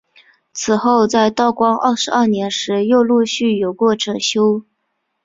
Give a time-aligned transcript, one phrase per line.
[0.51, 4.65] 此后在道光二十二年时又陆续有整修过。